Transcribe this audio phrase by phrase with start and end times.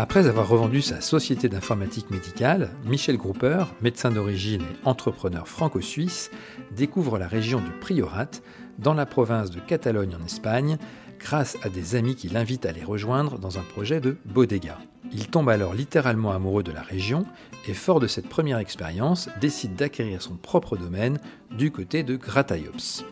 [0.00, 6.30] Après avoir revendu sa société d'informatique médicale, Michel Grupper, médecin d'origine et entrepreneur franco-suisse,
[6.70, 8.30] découvre la région du Priorat,
[8.78, 10.78] dans la province de Catalogne en Espagne,
[11.18, 14.78] grâce à des amis qui l'invitent à les rejoindre dans un projet de bodega.
[15.10, 17.26] Il tombe alors littéralement amoureux de la région
[17.66, 21.18] et, fort de cette première expérience, décide d'acquérir son propre domaine
[21.50, 23.02] du côté de Gratayops.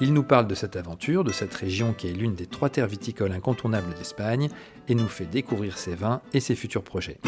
[0.00, 2.86] Il nous parle de cette aventure, de cette région qui est l'une des trois terres
[2.86, 4.48] viticoles incontournables d'Espagne,
[4.88, 7.18] et nous fait découvrir ses vins et ses futurs projets.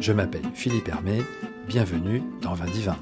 [0.00, 1.22] Je m'appelle Philippe Hermé,
[1.68, 2.98] bienvenue dans Vin Divin.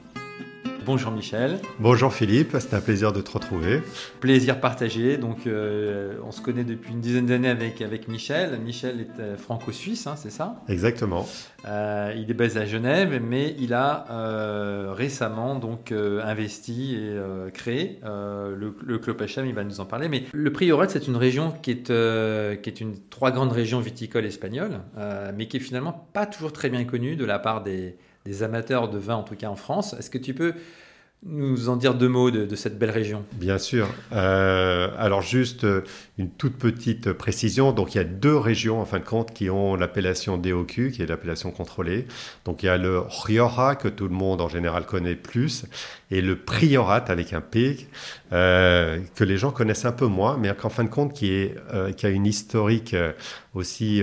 [0.86, 1.58] Bonjour Michel.
[1.78, 3.82] Bonjour Philippe, c'est un plaisir de te retrouver.
[4.20, 5.18] Plaisir partagé.
[5.18, 8.58] Donc, euh, on se connaît depuis une dizaine d'années avec, avec Michel.
[8.60, 10.62] Michel est euh, franco-suisse, hein, c'est ça?
[10.68, 11.28] Exactement.
[11.66, 14.06] Euh, il est basé à Genève, mais il a
[14.92, 19.46] récemment donc investi et créé le, le Club HM.
[19.46, 20.08] Il va nous en parler.
[20.08, 24.24] Mais le Priorat, c'est une région qui est, qui est une trois grandes régions viticoles
[24.24, 24.80] espagnoles,
[25.36, 28.88] mais qui est finalement pas toujours très bien connue de la part des des amateurs
[28.90, 29.94] de vin, en tout cas en France.
[29.94, 30.54] Est-ce que tu peux
[31.22, 33.24] nous en dire deux mots de, cette belle région?
[33.32, 33.88] Bien sûr.
[34.12, 35.82] Euh, alors juste euh,
[36.16, 37.72] une toute petite précision.
[37.72, 41.02] Donc il y a deux régions en fin de compte qui ont l'appellation DOQ, qui
[41.02, 42.06] est l'appellation contrôlée.
[42.46, 45.66] Donc il y a le Rioja que tout le monde en général connaît plus,
[46.10, 47.86] et le Priorat avec un P
[48.32, 51.48] euh, que les gens connaissent un peu moins, mais qu'en fin de compte qui,
[51.96, 52.96] qui a une historique
[53.54, 54.02] aussi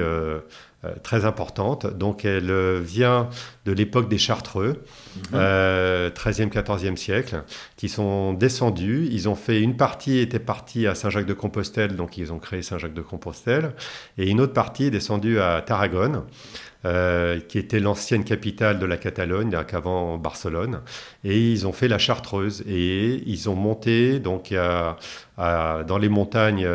[1.03, 1.87] très importante.
[1.87, 3.29] Donc elle euh, vient
[3.65, 4.83] de l'époque des Chartreux,
[5.33, 6.49] 13e, mhm.
[6.49, 7.43] 14e euh, siècle,
[7.75, 9.07] qui sont descendus.
[9.11, 13.73] Ils ont fait une partie était partie à Saint-Jacques-de-Compostelle, donc ils ont créé Saint-Jacques-de-Compostelle,
[14.17, 16.23] et une autre partie est descendue à Tarragone.
[17.49, 20.79] qui était l'ancienne capitale de la Catalogne, qu'avant Barcelone.
[21.25, 24.53] Et ils ont fait la Chartreuse et ils ont monté donc
[25.37, 26.65] dans les montagnes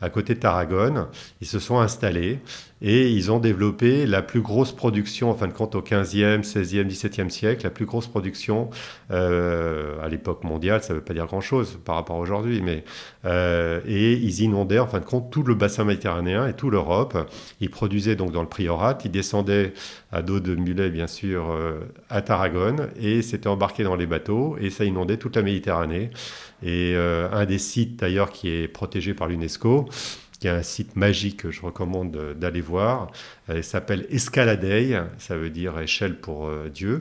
[0.00, 1.08] à côté de Tarragone.
[1.40, 2.38] Ils se sont installés.
[2.82, 6.86] Et ils ont développé la plus grosse production, en fin de compte, au 15e, 16e,
[6.88, 8.70] 17e siècle, la plus grosse production
[9.10, 12.84] euh, à l'époque mondiale, ça ne veut pas dire grand-chose par rapport à aujourd'hui, mais
[13.26, 17.16] euh, et ils inondaient, en fin de compte, tout le bassin méditerranéen et toute l'Europe.
[17.60, 19.74] Ils produisaient donc dans le Priorat, ils descendaient
[20.10, 24.56] à dos de mulet, bien sûr, euh, à Tarragone, et s'étaient embarqués dans les bateaux,
[24.58, 26.10] et ça inondait toute la Méditerranée.
[26.62, 29.88] Et un des sites, d'ailleurs, qui est protégé par l'UNESCO,
[30.40, 33.12] qui est un site magique que je recommande d'aller voir.
[33.46, 37.00] Elle s'appelle Escaladei, ça veut dire échelle pour euh, Dieu.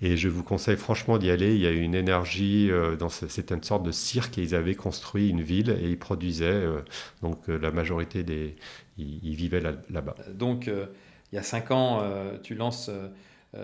[0.00, 1.54] Et je vous conseille franchement d'y aller.
[1.54, 4.74] Il y a une énergie, euh, dans c'était une sorte de cirque et ils avaient
[4.74, 6.46] construit une ville et ils produisaient.
[6.46, 6.80] Euh,
[7.22, 8.56] donc la majorité des.
[8.96, 10.14] Ils, vivaient là-bas.
[10.34, 12.02] donc il y a cinq ans,
[12.42, 12.90] tu lances.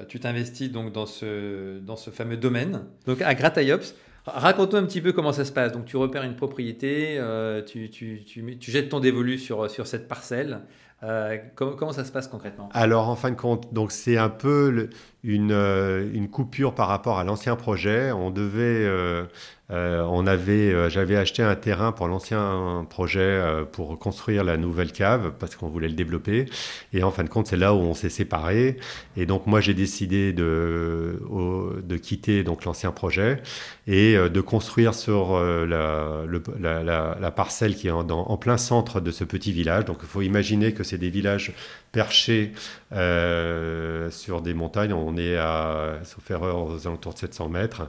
[0.09, 3.93] tu t'investis donc dans ce, dans ce fameux domaine, donc à Gratayops.
[4.27, 5.73] Raconte-nous un petit peu comment ça se passe.
[5.73, 10.09] Donc, tu repères une propriété, euh, tu, tu, tu, jettes ton dévolu sur, sur cette
[10.09, 10.61] parcelle.
[11.03, 12.69] Euh, comment, comment, ça se passe concrètement?
[12.73, 14.89] Alors, en fin de compte, donc c'est un peu
[15.27, 18.13] une, euh, une, coupure par rapport à l'ancien projet.
[18.13, 18.87] On devait
[19.73, 24.57] euh, on avait, euh, j'avais acheté un terrain pour l'ancien projet euh, pour construire la
[24.57, 26.47] nouvelle cave parce qu'on voulait le développer.
[26.93, 28.77] Et en fin de compte, c'est là où on s'est séparés.
[29.17, 31.19] Et donc moi, j'ai décidé de,
[32.01, 33.43] quitter donc l'ancien projet
[33.89, 39.87] et de construire sur la, parcelle qui est en, plein centre de ce petit village.
[39.87, 41.53] Donc il faut imaginer que c'est des villages
[41.93, 42.53] perchés
[42.91, 44.93] sur des montagnes.
[44.93, 47.89] On est à, sauf erreur, aux alentours de 700 mètres.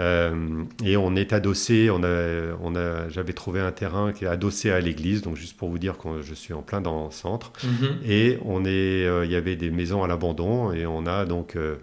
[0.00, 4.28] Euh, et on est adossé, on a, on a, j'avais trouvé un terrain qui est
[4.28, 7.10] adossé à l'église, donc juste pour vous dire que je suis en plein dans le
[7.12, 7.52] centre.
[7.62, 7.98] Mhm.
[8.04, 11.56] Et on est, euh, il y avait des maisons à l'abandon et on a donc
[11.56, 11.76] euh,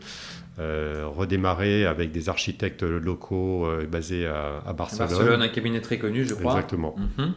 [1.08, 5.10] redémarré avec des architectes locaux basés à, Barcelone.
[5.10, 6.52] Barcelone, un cabinet très connu, je crois.
[6.52, 6.96] Exactement.
[7.18, 7.34] Mhm.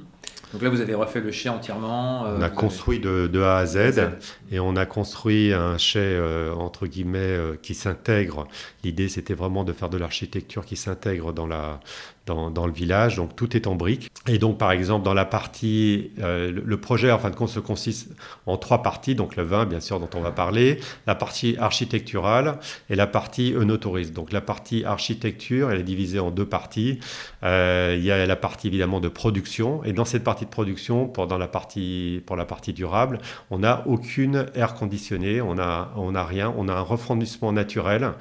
[0.55, 2.27] Donc là, vous avez refait le chai entièrement.
[2.27, 4.11] Euh, on a construit de, A à Z,
[4.53, 8.47] et on a construit un chai, euh, entre guillemets, euh, qui s'intègre.
[8.85, 11.81] L'idée, c'était vraiment de faire de l'architecture qui s'intègre dans la,
[12.27, 13.17] dans, le village.
[13.17, 14.11] Donc tout est en briques.
[14.27, 17.61] Et donc par exemple dans la partie, euh, le projet en fin de compte se
[17.61, 18.11] consiste
[18.47, 19.15] en trois parties.
[19.15, 22.59] Donc le vin bien sûr dont on va parler, la partie architecturale
[22.89, 24.15] et la partie œnotourisme.
[24.15, 26.99] Donc la partie architecture elle est divisée en deux parties.
[27.43, 31.07] Euh, il y a la partie évidemment de production et dans cette partie de production
[31.07, 33.19] pour dans la partie pour la partie durable.
[33.51, 38.13] On n'a aucune air conditionnée, on a on a rien, on a un refroidissement naturel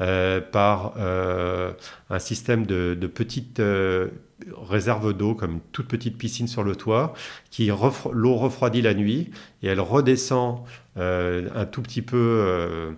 [0.00, 1.72] euh, par euh,
[2.08, 4.08] un système de, petites euh,
[4.56, 7.12] réserves d'eau, comme toute petite piscine sur le toit,
[7.50, 9.30] qui l'eau refroidit la nuit
[9.62, 10.64] et elle redescend
[10.96, 12.96] un tout petit peu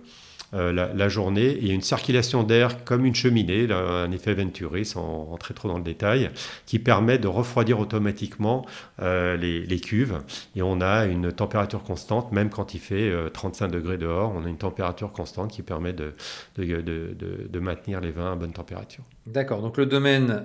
[0.53, 1.57] la, journée.
[1.59, 5.67] il y a une circulation d'air comme une cheminée, un effet Venturi, sans rentrer trop
[5.67, 6.29] dans le détail,
[6.65, 8.65] qui permet de refroidir automatiquement
[8.99, 10.19] les, cuves.
[10.55, 14.49] Et on a une température constante, même quand il fait 35 degrés dehors, on a
[14.49, 16.13] une température constante qui permet de,
[16.57, 19.03] de, maintenir les vins à bonne température.
[19.25, 20.43] D'accord, donc le domaine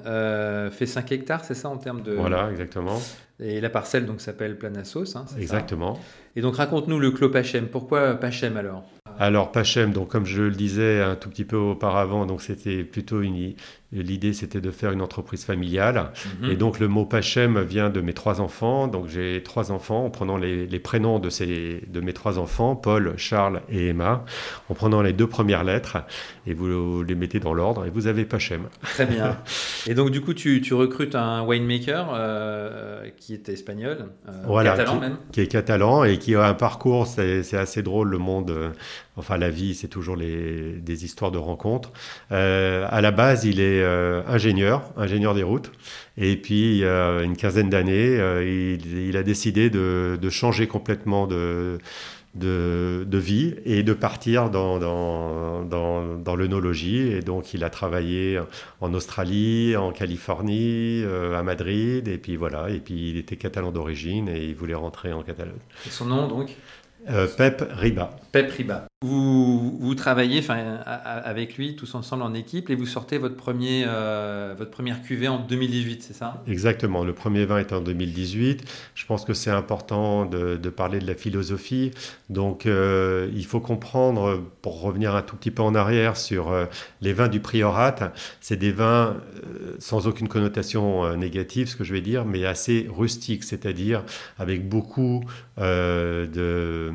[0.73, 2.13] fait 5 hectares, c'est ça en termes de...
[2.13, 2.99] Voilà, exactement.
[3.41, 5.17] Et la parcelle donc s'appelle Planassos.
[5.17, 5.99] Hein, Exactement.
[6.35, 7.69] et donc raconte-nous le Clos Pachem.
[7.69, 8.85] Pourquoi Pachem alors?
[9.21, 13.21] Alors Pachem, donc comme je le disais un tout petit peu auparavant, donc c'était plutôt
[13.21, 13.55] une,
[13.91, 16.11] L'idée, c'était de faire une entreprise familiale.
[16.43, 16.51] Mhm.
[16.51, 18.87] Et donc, le mot Pachem vient de mes trois enfants.
[18.87, 23.15] Donc, j'ai trois enfants en prenant les, prénoms de, ces, de mes trois enfants, Paul,
[23.17, 24.27] Charles et Emma,
[24.69, 25.97] en prenant les deux premières lettres.
[26.47, 28.69] Et vous les mettez dans l'ordre et vous avez Pachem.
[28.83, 29.39] Très bien.
[29.87, 34.93] et donc, du coup, tu, tu recrutes un winemaker euh, qui est espagnol, euh, catalan
[34.93, 35.17] qui, même.
[35.33, 38.51] Qui est catalan et qui a un parcours, c'est assez drôle, le monde.
[38.51, 38.69] Euh,
[39.17, 41.91] enfin, la vie, c'est toujours les, des histoires de rencontres.
[42.31, 45.73] à la base, il est euh, ingénieur, ingénieur des routes.
[46.17, 51.27] Et puis, il y a une quinzaine d'années, euh, il, a décidé de, changer complètement
[51.27, 51.79] de,
[52.35, 57.13] de, vie et de partir dans, dans, dans, l'œnologie.
[57.13, 58.41] Et donc, il a travaillé
[58.81, 62.09] en Australie, en Californie, euh, à Madrid.
[62.09, 62.71] Et puis voilà.
[62.71, 65.55] Et puis, il était catalan d'origine et il voulait rentrer en Catalogne.
[65.87, 66.57] Et son nom, donc?
[67.37, 68.11] Pep Riba.
[68.33, 68.87] Pep Riba.
[69.01, 74.73] Vous, travaillez avec lui tous ensemble en équipe et vous sortez votre, premier, euh, votre
[74.73, 76.43] première cuvée en 2018, c'est ça?
[76.49, 78.65] Exactement, le premier vin est en 2018.
[78.97, 81.93] Je pense que c'est important de, parler de la philosophie.
[82.29, 86.67] Donc euh, il faut comprendre, pour revenir un tout petit peu en arrière sur euh,
[87.01, 87.95] les vins du priorat,
[88.41, 89.17] c'est des vins
[89.79, 94.03] sans aucune connotation négative, ce que je vais dire, mais assez rustiques, c'est-à-dire
[94.39, 95.23] avec beaucoup
[95.57, 96.91] de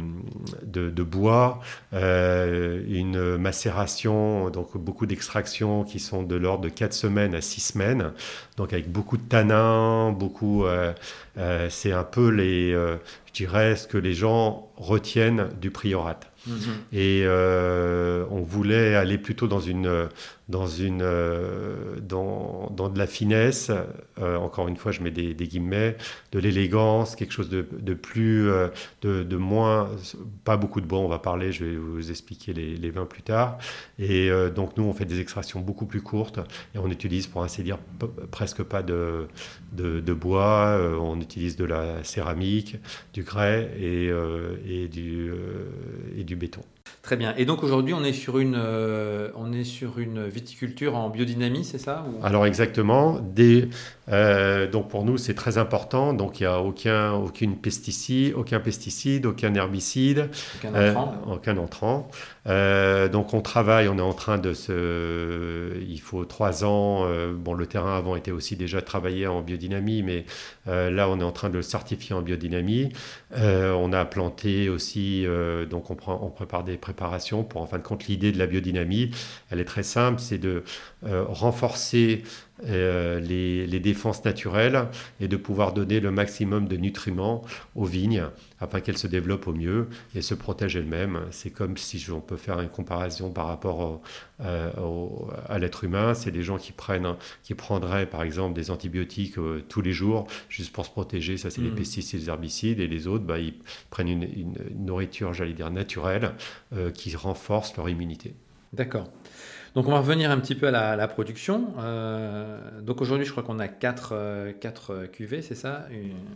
[1.03, 1.61] bois.
[1.93, 7.61] Euh, une macération, donc beaucoup d'extractions qui sont de l'ordre de 4 semaines à 6
[7.61, 8.11] semaines,
[8.57, 10.65] donc avec beaucoup de tanins, beaucoup.
[10.65, 10.93] Euh,
[11.37, 16.19] euh, c'est un peu les, je dirais, ce que les gens retiennent du priorat.
[16.47, 16.55] Mhm.
[16.93, 20.09] Et on voulait aller plutôt dans une
[20.49, 23.71] dans, une, euh, dans, dans, de la finesse,
[24.19, 25.97] euh, encore une fois je mets des, guillemets,
[26.31, 28.67] de l'élégance, quelque chose de, de plus, euh,
[29.01, 29.89] de, de, moins,
[30.43, 33.21] pas beaucoup de bois, on va parler, je vais vous expliquer les, les vins plus
[33.21, 33.57] tard.
[33.99, 36.39] Et donc nous on fait des extractions beaucoup plus courtes
[36.75, 37.77] et on utilise pour ainsi dire
[38.31, 39.27] presque pas de,
[39.71, 42.77] de, bois, on utilise de la céramique,
[43.13, 44.11] du grès et,
[44.67, 45.31] et, du,
[46.17, 46.61] et du béton.
[47.03, 47.35] Très bien.
[47.35, 51.65] Et donc aujourd'hui, on est sur une, euh, on est sur une viticulture en biodynamie,
[51.65, 53.19] c'est ça Alors exactement.
[54.11, 56.13] Euh, donc pour nous, c'est très important.
[56.13, 61.15] Donc il n'y a aucun, aucune pesticide, aucun pesticide, aucun herbicide, aucun entrant.
[61.27, 62.09] Euh, aucun entrant.
[63.11, 67.07] donc on travaille, on est en train de se, il faut trois ans.
[67.33, 70.25] bon, le terrain avant était aussi déjà travaillé en biodynamie, mais
[70.67, 72.91] là on est en train de le certifier en biodynamie.
[73.35, 75.25] on a planté aussi,
[75.69, 78.45] donc on, prend, on prépare des préparation pour, en fin de compte, l'idée de la
[78.45, 79.11] biodynamie,
[79.49, 80.63] elle est très simple, c'est de
[81.05, 82.23] euh, renforcer
[82.65, 84.87] euh, les, les, défenses naturelles
[85.19, 87.41] et de pouvoir donner le maximum de nutriments
[87.73, 88.27] aux vignes
[88.59, 91.21] afin qu'elles se développent au mieux et se protègent elles-mêmes.
[91.31, 94.01] C'est comme si on peut faire une comparaison par rapport
[94.39, 94.69] euh,
[95.49, 96.13] à l'être humain.
[96.13, 99.35] C'est des gens qui prennent, qui prendraient par exemple des antibiotiques
[99.67, 101.37] tous les jours juste pour se protéger.
[101.37, 101.75] Ça, c'est les mmh.
[101.75, 102.79] pesticides, les herbicides.
[102.79, 103.55] Et les autres, bah, ils
[103.89, 106.33] prennent une, une nourriture, j'allais dire, naturelle
[106.93, 108.35] qui renforce leur immunité.
[108.73, 109.07] D'accord.
[109.75, 111.73] Donc on va revenir un petit peu à la, production.
[111.79, 115.87] Euh, donc aujourd'hui, je crois qu'on a 4, euh, quatre cuvées, c'est ça?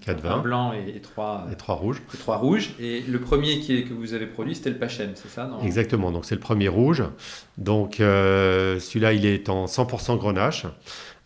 [0.05, 0.35] 4 vins.
[0.35, 2.01] Un blanc et, 3 et trois rouges.
[2.15, 2.71] Et 3 rouges.
[2.79, 6.11] Et le premier qui est, que vous avez produit, c'était le Pachem, c'est ça Exactement,
[6.11, 7.03] donc c'est le premier rouge.
[7.59, 10.65] Donc euh, celui-là, il est en 100% grenache.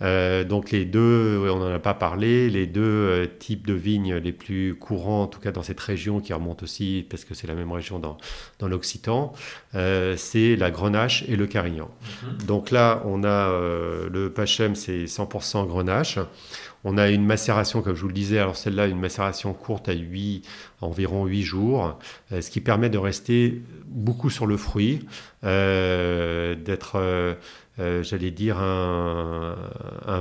[0.02, 4.16] Euh, donc les deux, on n'en a pas parlé, les deux euh, types de vignes
[4.16, 7.48] les plus courants, en tout cas dans cette région qui remonte aussi, parce que c'est
[7.48, 8.18] la même région dans,
[8.60, 9.34] dans l'Occitan,
[9.76, 11.90] euh, c'est la Grenache et le Carignan.
[12.24, 12.46] Mhm.
[12.48, 13.52] Donc là, on a
[14.10, 16.20] le Pachem, c'est 100% Grenache.
[16.84, 19.94] On a une macération, comme je vous le disais, alors celle-là, une macération courte à
[19.94, 20.44] 8,
[20.82, 22.00] environ 8 jours,
[22.32, 25.06] ce qui permet de rester beaucoup sur le fruit,
[25.44, 27.38] d'être
[27.82, 29.56] euh, j'allais dire, un,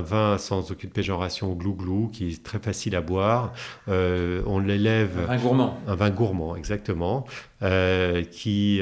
[0.01, 3.53] vin sans aucune péjoration glou-glou, qui est très facile à boire.
[3.87, 5.11] Euh, on l'élève.
[5.29, 5.79] Un vin gourmand.
[5.87, 7.25] Un vin gourmand, exactement.
[7.63, 8.81] Euh, qui,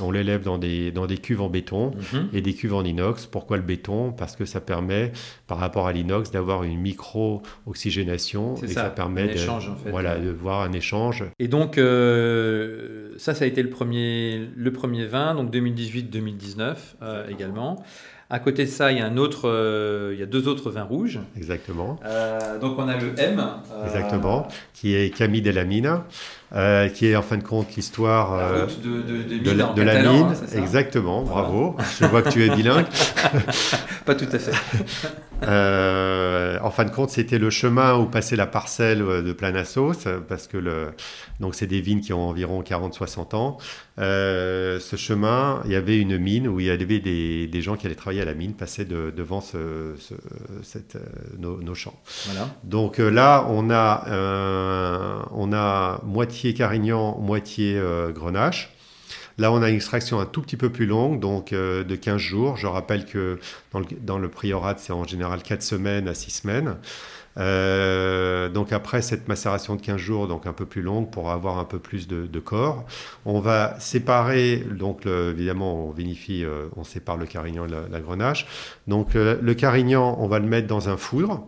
[0.00, 2.28] on l'élève dans des, dans des cuves en béton mhm.
[2.32, 3.26] et des cuves en inox.
[3.26, 4.12] Pourquoi le béton?
[4.12, 5.12] Parce que ça permet,
[5.46, 9.76] par rapport à l'inox, d'avoir une, micro-oxygénation et ça, ça, permet un de, échange, en
[9.76, 9.90] fait.
[9.90, 11.24] voilà, de voir un échange.
[11.38, 17.26] Et donc, ça, ça a été le premier, le premier vin, donc 2018-2019 euh,
[18.30, 20.70] À côté de ça, il y a, un autre, euh, il y a deux autres
[20.70, 21.20] vins rouges.
[21.36, 22.00] Exactement.
[22.06, 23.38] Euh, donc, on a le M.
[23.38, 24.48] euh, Exactement.
[24.72, 26.00] Qui est Camille Delamine,
[26.54, 29.92] euh, qui est en fin de compte l'histoire La de, de, de, de, mine la,
[29.94, 30.26] catalan, mine.
[30.32, 31.42] hein, Exactement, Voilà.
[31.48, 31.76] bravo.
[32.00, 32.86] Je vois que tu es bilingue.
[34.06, 34.52] Pas tout à fait.
[36.24, 40.06] Euh, en fin de compte, c'était le chemin où passait la parcelle euh, de Planassos,
[40.06, 40.92] euh, parce que le,
[41.40, 43.58] donc c'est des vignes qui ont environ 40-60 ans.
[43.98, 47.76] Euh, ce chemin, il y avait une mine où il y avait des, des gens
[47.76, 50.14] qui allaient travailler à la mine, passaient de- devant ce, ce-
[50.62, 50.96] cette,
[51.38, 52.00] nos, nos champs.
[52.26, 52.48] Voilà.
[52.64, 57.80] Donc là, on a, euh, on a moitié Carignan, moitié
[58.14, 58.70] Grenache.
[59.38, 62.18] Là, on a une extraction un tout petit peu plus longue, donc euh, de 15
[62.20, 62.56] jours.
[62.56, 63.38] Je rappelle que
[63.72, 66.76] dans le, dans le priorat, c'est en général 4 semaines à 6 semaines.
[67.36, 71.58] Euh, donc après cette macération de 15 jours, donc un peu plus longue pour avoir
[71.58, 72.84] un peu plus de, de corps,
[73.24, 77.88] on va séparer, donc le- évidemment on vinifie, euh, on sépare le carignan et la,
[77.90, 78.46] la grenache.
[78.86, 81.44] Donc le, le carignan, on va le mettre dans un foudre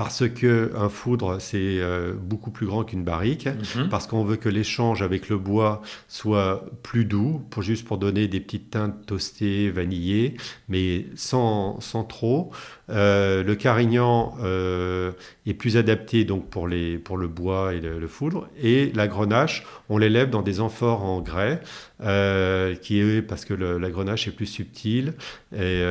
[0.00, 3.90] parce que un foudre c'est euh, beaucoup plus grand qu'une barrique Mhm.
[3.90, 8.26] parce qu'on veut que l'échange avec le bois soit plus doux, pour, juste pour donner
[8.26, 10.36] des petites teintes toastées, vanillées,
[10.70, 12.50] mais sans, sans trop.
[12.88, 15.12] Euh, le carignan euh,
[15.46, 18.48] est plus adapté donc pour, les, pour le bois et le, le foudre.
[18.60, 21.60] Et la grenache, on l'élève dans des amphores en grès,
[22.82, 25.12] qui est parce que le- la grenache est plus subtile.
[25.54, 25.82] Et,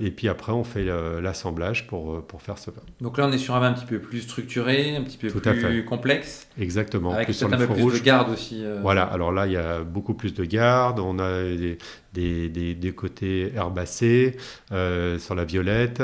[0.00, 0.84] et puis après, on fait
[1.20, 2.80] l'assemblage pour, pour faire ce vin.
[3.00, 5.28] Donc là, on est sur un vin un petit peu plus structuré, un petit peu
[5.30, 7.12] Tout plus complexe, Exactement.
[7.12, 8.00] avec plus sur peut-être un peu plus rouge.
[8.00, 8.64] de garde aussi.
[8.64, 8.78] euh.
[8.82, 10.98] Voilà, alors là, il y a beaucoup plus de garde.
[11.00, 11.78] On a des,
[12.14, 14.36] des, des- des côtés herbacés
[14.72, 16.02] euh, sur la violette,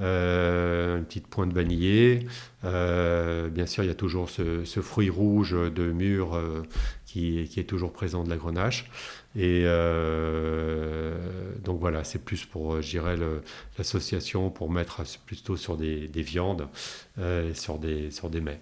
[0.00, 2.26] euh, une petite pointe vanillée.
[2.62, 6.62] Bien sûr, il y a toujours ce, ce fruit rouge de mûr euh,
[7.12, 8.90] qui, qui est toujours présent de la grenache.
[9.36, 11.14] Et euh,
[11.64, 13.16] donc voilà, c'est plus pour, euh, je dirais,
[13.78, 16.68] l'association pour mettre plutôt sur des, des viandes,
[17.18, 18.60] euh, sur des, sur des mets.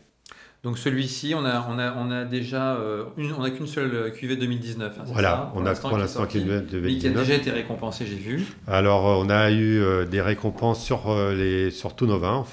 [0.62, 4.12] Donc celui-ci, on a, on a, on a déjà, euh, une- on n'a qu'une seule
[4.12, 4.92] cuvée 2019.
[5.00, 7.26] hein, ça, Voilà, on a pour l'instant qu'une de mais qui a 2019.
[7.26, 8.44] déjà été récompensé, j'ai vu.
[8.66, 12.44] Alors, on a eu euh, des récompenses sur, euh, les, sur tous nos vins.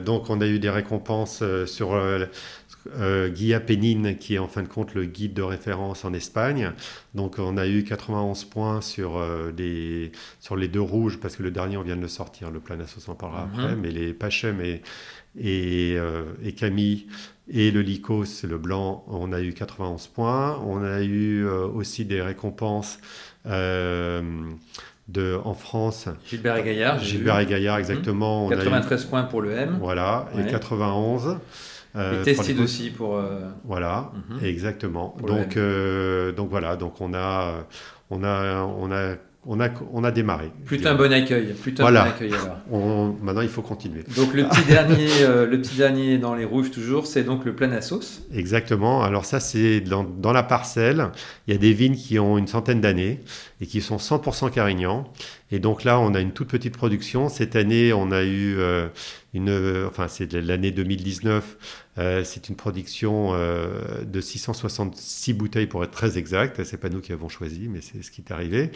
[0.00, 1.94] Donc, on a eu des récompenses sur
[2.98, 6.72] euh, Guia Pénine, qui est en fin de compte le guide de référence en Espagne.
[7.14, 11.42] Donc, on a eu 91 points sur, euh, les, sur les deux rouges, parce que
[11.42, 12.50] le dernier, on vient de le sortir.
[12.50, 13.60] Le Planassos en parlera Mhm.
[13.60, 13.76] après.
[13.76, 14.82] Mais les Pachem et,
[15.38, 17.06] et, euh, et Camille
[17.48, 20.58] et le Lycos, le blanc, on a eu 91 points.
[20.66, 22.98] On a eu euh, aussi des récompenses
[25.08, 26.08] de, en France.
[26.28, 28.46] Gilbert et Gaillard, Gilbert et Gaillard, exactement.
[28.46, 29.78] on a eu- 93 points pour le M.
[29.80, 30.42] voilà, Ouais.
[30.42, 31.38] et 91.
[31.96, 33.16] Euh, les- aussi pour.
[33.16, 34.44] euh, Voilà, Mhm.
[34.44, 35.10] exactement.
[35.18, 37.66] Pour Donc, euh, donc voilà, donc on a,
[38.10, 39.14] on a, on a,
[39.48, 40.50] on a, on a démarré.
[40.64, 41.52] Plutôt un bon accueil.
[41.54, 42.02] Plutôt Voilà.
[42.02, 42.56] un bon accueil alors.
[42.72, 44.02] On- maintenant, il faut continuer.
[44.16, 47.54] Donc le petit dernier, euh, le petit dernier dans les rouges toujours, c'est donc le
[47.54, 48.22] Planassos.
[48.34, 49.02] Exactement.
[49.04, 51.10] Alors ça, c'est dans, dans la parcelle.
[51.46, 53.20] Il y a des vignes qui ont une centaine d'années
[53.60, 55.04] et qui sont 100% Carignan.
[55.52, 57.28] Et donc là, on a une toute petite production.
[57.28, 58.56] Cette année, on a eu
[59.48, 61.56] euh, enfin c'est l'année 2019.
[61.98, 66.62] euh, c'est une production euh, de 666 bouteilles pour être très exact.
[66.64, 68.70] C'est pas nous qui avons choisi, mais c'est ce qui est arrivé.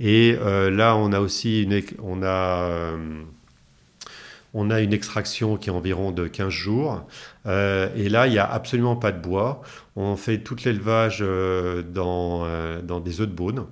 [0.00, 2.96] Et là, on a aussi une, on a
[4.54, 7.06] on a une extraction qui est environ de 15 jours.
[7.46, 9.62] Et là, il n'y a absolument pas de bois.
[9.96, 12.46] On fait tout l'élevage dans,
[12.82, 13.66] dans des œufs de beaune.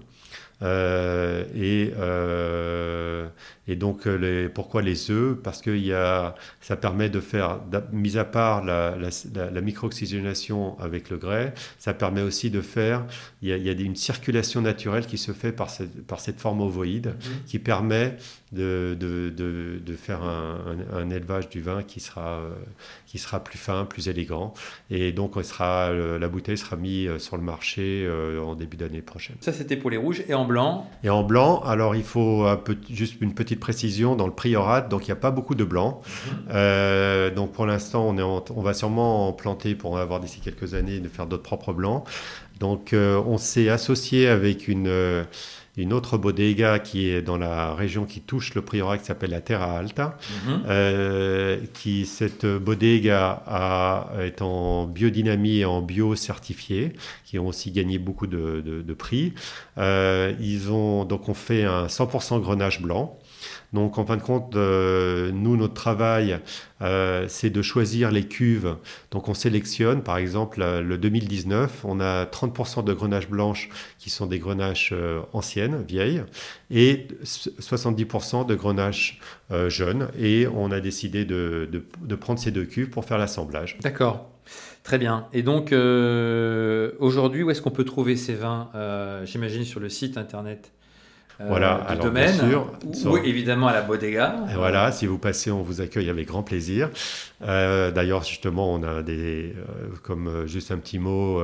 [0.62, 3.26] Euh, et, euh,
[3.66, 5.36] et donc, euh, les, pourquoi les œufs?
[5.42, 7.60] Parce que y a, ça permet de faire,
[7.92, 12.60] mis à part la, la, la- la micro-oxygénation avec le grès, ça permet aussi de
[12.60, 13.04] faire,
[13.42, 16.20] il y a, il y a une circulation naturelle qui se fait par cette, par
[16.20, 17.14] cette forme ovoïde
[17.46, 18.16] qui permet
[18.52, 20.58] de, de, de, de faire un,
[20.92, 22.40] un- un élevage du vin qui sera,
[23.14, 24.54] qui sera plus fin, plus élégant.
[24.90, 28.76] Et donc, on sera, la bouteille sera mise euh, sur le marché euh, en début
[28.76, 29.36] d'année prochaine.
[29.38, 30.90] Ça c'était pour les rouges et en blanc?
[31.04, 34.80] Et en blanc, alors il faut un peu, juste une petite précision dans le priorat,
[34.80, 36.00] donc il n'y a pas beaucoup de blanc.
[36.50, 40.18] Euh, donc pour l'instant, on, est en- on va sûrement en planter pour en avoir
[40.18, 42.04] d'ici quelques années, de faire d'autres propres blancs.
[42.58, 45.22] Donc euh, on s'est associé avec une, euh,
[45.76, 49.40] une autre bodega qui est dans la région qui touche le priorat, qui s'appelle la
[49.40, 50.16] Terra Alta.
[50.46, 50.62] Mhm.
[50.68, 56.92] Euh, qui cette bodega a, est en biodynamie et en bio certifié,
[57.24, 59.32] qui ont aussi gagné beaucoup de, de- de prix.
[59.78, 63.18] Euh, ils ont donc on fait un 100% grenache blanc.
[63.74, 66.38] Donc en fin de compte, euh, nous, notre travail,
[66.80, 68.76] euh, c'est de choisir les cuves.
[69.10, 74.26] Donc on sélectionne, par exemple, le 2019, on a 30% de grenaches blanches qui sont
[74.26, 74.94] des grenaches
[75.32, 76.22] anciennes, vieilles,
[76.70, 79.20] et 70% de grenaches
[79.68, 80.08] jeunes.
[80.18, 81.68] Et on a décidé de,
[82.20, 83.78] prendre ces deux cuves pour faire l'assemblage.
[83.82, 84.30] D'accord.
[84.84, 85.26] Très bien.
[85.32, 89.88] Et donc, euh, aujourd'hui, où est-ce qu'on peut trouver ces vins euh, J'imagine sur le
[89.88, 90.72] site internet?
[91.40, 92.34] Euh, voilà, du domaine,
[93.06, 94.36] ou, évidemment à la bodega.
[94.54, 96.90] voilà, si vous passez, on vous accueille avec grand plaisir.
[97.40, 99.54] D'ailleurs, justement, on a des,
[100.02, 101.42] comme juste un petit mot,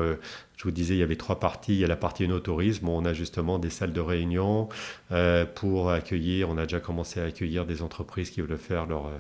[0.60, 1.72] je vous disais, il y avait trois parties.
[1.72, 2.86] Il y a la partie no-tourisme.
[2.86, 4.68] On a justement des salles de réunion
[5.10, 6.50] euh, pour accueillir.
[6.50, 9.10] On a déjà commencé à accueillir des entreprises qui veulent faire leur,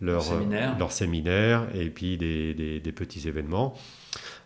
[0.00, 0.76] leur, séminaire.
[0.76, 3.76] leur séminaire et puis des, des, des petits événements.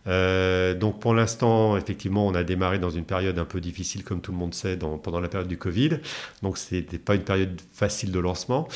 [0.09, 4.21] Euh, donc pour l'instant, effectivement, on a démarré dans une période un peu difficile, comme
[4.21, 5.99] tout le monde sait, dans, pendant la période du Covid.
[6.43, 8.69] Donc ce n'était pas une période facile de lancement.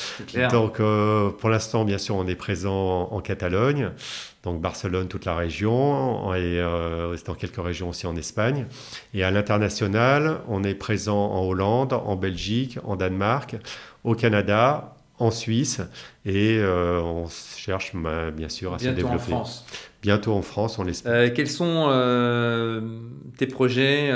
[0.51, 3.91] Donc euh, pour l'instant, bien sûr, on est présent en, Catalogne,
[4.47, 8.65] donc Barcelone, toute la région, et euh, dans quelques régions aussi en Espagne.
[9.13, 13.57] Et à l'international, on est présent en Hollande, en Belgique, en Danemark,
[14.05, 15.81] au Canada, en Suisse
[16.25, 19.15] et euh, on cherche bah, bien sûr à se développer.
[19.15, 19.65] en France.
[20.07, 21.11] Bientôt en France, on l'espère.
[21.11, 22.79] Euh, quels sont euh,
[23.37, 24.09] tes projets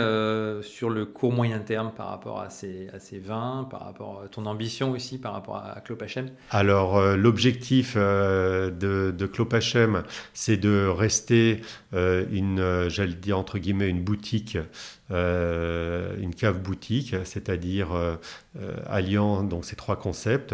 [0.61, 4.29] sur le court moyen terme par rapport à ces, à ces vins, par rapport à
[4.29, 11.59] ton ambition aussi par rapport à, Clopachem Alors l'objectif de, de Clopachem, c'est de rester
[11.91, 14.57] une, j'allais dire entre guillemets, une boutique
[15.11, 18.15] euh, une cave boutique, c'est-à-dire euh,
[18.61, 20.53] euh, alliant donc ces trois concepts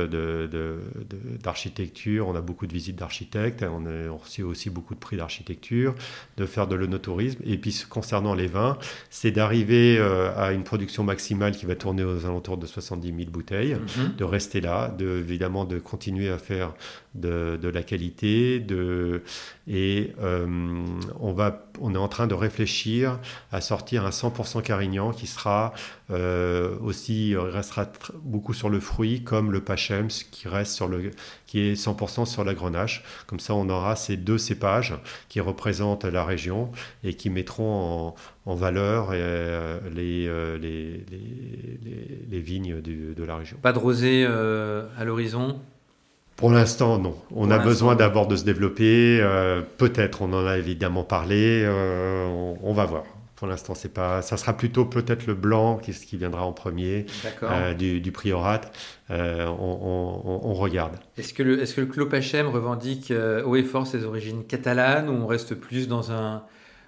[1.43, 2.25] d'architecture.
[2.25, 5.93] De, on a beaucoup de visites d'architectes, on, a, reçu aussi beaucoup de prix d'architecture,
[6.37, 7.41] de faire de l'onotourisme.
[7.45, 8.77] Et puis concernant les vins,
[9.09, 13.75] c'est d'arriver à une production maximale qui va tourner aux alentours de 70 000 bouteilles,
[13.75, 14.15] mhm.
[14.17, 16.73] de rester là, de, évidemment de continuer à faire
[17.15, 19.21] de, de la qualité, de,
[19.67, 23.19] et on, va, on est en train de réfléchir
[23.51, 25.73] à sortir un 100% Carignan qui sera
[26.09, 27.85] euh, aussi euh, restera
[28.23, 31.11] beaucoup sur le fruit comme le Pachems qui reste sur le
[31.45, 33.03] qui est 100% sur la grenache.
[33.25, 34.95] Comme ça, on aura ces deux cépages
[35.29, 36.71] qui représentent la région
[37.03, 38.13] et qui mettront
[38.45, 40.27] en, valeur euh, les,
[42.39, 43.57] vignes de la région.
[43.61, 45.59] Pas de rosé à l'horizon?
[46.37, 47.15] Pour l'instant, non.
[47.35, 49.19] On a besoin d'abord de se développer.
[49.77, 51.67] Peut-être, on en a évidemment parlé.
[51.67, 53.03] on, va voir.
[53.37, 54.23] Pour l'instant, c'est pas.
[54.23, 57.05] Ça sera plutôt peut-être le blanc qui, qui viendra en premier
[57.43, 58.61] euh, du, du, priorat.
[59.11, 60.95] Euh, on, regarde.
[61.19, 65.07] Est-ce que le, est-ce que le Clopachem revendique euh, haut et fort ses origines catalanes
[65.07, 66.41] ou on reste plus dans un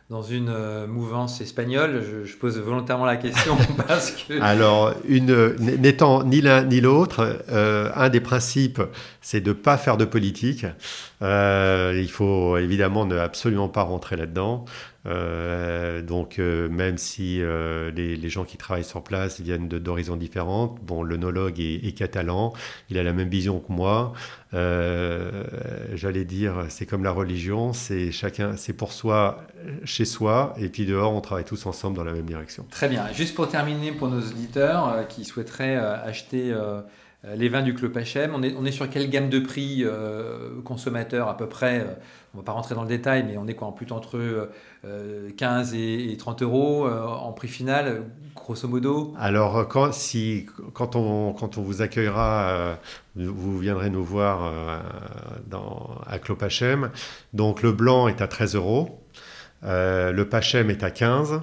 [0.09, 3.55] dans une mouvance espagnole je, pose volontairement la question
[3.87, 4.41] parce que...
[4.41, 8.81] Alors, une, n'étant ni l'un ni l'autre, un des principes,
[9.21, 10.65] c'est de ne pas faire de politique.
[11.21, 14.65] il faut évidemment ne absolument pas rentrer là-dedans.
[15.05, 20.75] Euh, donc, euh, même si euh, les, gens qui travaillent sur place viennent d'horizons différents,
[20.83, 22.53] bon, l'onologue est, est, catalan,
[22.89, 24.13] il a la même vision que moi.
[24.51, 29.43] J'allais dire, c'est comme la religion, c'est chacun, c'est pour soi,
[29.83, 32.65] chez soi, et puis dehors, on travaille tous ensemble dans la même direction.
[32.69, 33.11] Très bien.
[33.13, 36.53] Juste pour terminer, pour nos auditeurs qui souhaiteraient acheter
[37.23, 39.83] les vins du Club HM, on est, sur quelle gamme de prix
[40.63, 41.85] consommateur à peu près
[42.33, 44.49] on ne va pas rentrer dans le détail, mais on est quoi plutôt entre
[45.37, 48.03] 15 euh, et, 30 euros euh, en prix final,
[48.35, 49.15] grosso modo?
[49.17, 52.75] Alors, quand, si, quand, on, quand on vous accueillera, euh,
[53.15, 54.53] vous viendrez nous voir
[56.05, 56.91] à Clopachem.
[57.33, 58.99] Donc, le blanc est à 13 euros,
[59.63, 61.37] le Pachem est à 15 euh,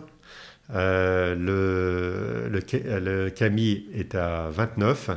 [0.75, 5.11] le, le, Camille est à 29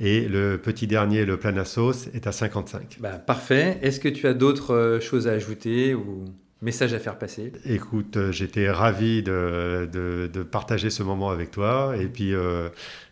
[0.00, 2.98] et le petit dernier, le Planassos, est à 55.
[3.00, 3.78] Bah, parfait.
[3.82, 6.24] Est-ce que tu as d'autres euh, choses à ajouter ou
[6.62, 7.52] messages à faire passer?
[7.64, 12.32] Écoute, euh, j'étais ravi de, de, partager ce moment avec toi et puis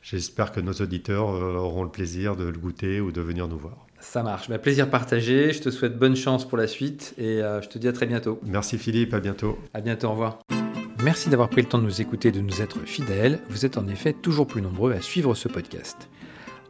[0.03, 3.87] j'espère que nos auditeurs auront le plaisir de le goûter ou de venir nous voir.
[4.01, 4.49] Ça marche.
[4.49, 5.53] Bah, plaisir partagé.
[5.53, 8.41] Je te souhaite bonne chance pour la suite et je te dis à très bientôt.
[8.45, 9.59] Merci Philippe, à bientôt.
[9.75, 10.58] À bientôt, au revoir.
[11.05, 13.39] Merci d'avoir pris le temps de nous écouter et de nous être fidèles.
[13.51, 16.09] Vous êtes en effet toujours plus nombreux à suivre ce podcast.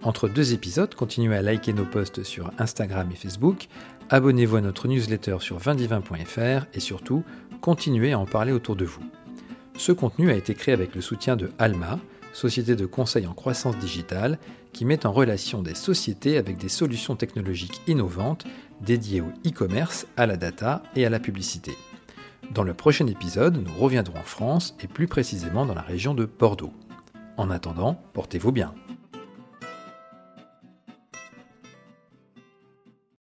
[0.02, 3.68] Entre deux épisodes, continuez à liker nos posts sur Instagram et Facebook,
[4.10, 7.24] abonnez-vous à notre newsletter sur vindivin.fr et surtout,
[7.62, 9.02] continuez à en parler autour de vous.
[9.78, 11.98] Ce contenu a été créé avec le soutien de Alma,
[12.34, 14.38] société de conseil en croissance digitale,
[14.74, 18.44] qui met en relation des sociétés avec des solutions technologiques innovantes
[18.82, 21.72] dédiées au e-commerce, à la data et à la publicité.
[22.54, 26.24] Dans le prochain épisode, nous reviendrons en France et plus précisément dans la région de
[26.24, 26.72] Bordeaux.
[27.36, 28.74] En attendant, portez-vous bien.